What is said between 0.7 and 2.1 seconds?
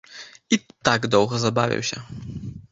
так доўга забавіўся.